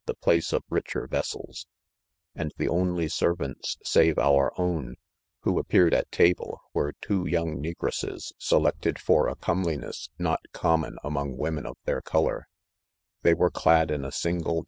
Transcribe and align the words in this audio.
the 0.07 0.13
place 0.15 0.51
of 0.51 0.63
richer 0.67 1.05
vessels 1.05 1.63
j(?) 2.35 2.41
and 2.41 2.51
the 2.57 2.67
only 2.67 3.07
servants, 3.07 3.77
save 3.83 4.17
our 4.17 4.51
own, 4.59 4.95
who 5.41 5.59
ap 5.59 5.67
peared 5.67 5.93
at 5.93 6.11
table, 6.11 6.59
were 6.73 6.95
two 7.01 7.27
young 7.27 7.61
negTcsses 7.61 8.31
se 8.39 8.55
lected 8.57 8.97
for 8.97 9.27
a 9.27 9.35
comeliness 9.35 10.09
not 10.17 10.39
common 10.53 10.97
among 11.03 11.37
wo 11.37 11.51
men 11.51 11.67
of 11.67 11.77
their 11.85 12.01
color, 12.01 12.47
They 13.21 13.35
were 13.35 13.51
clad 13.51 13.91
in 13.91 14.03
a 14.03 14.11
single 14.11 14.55
■" 14.55 14.59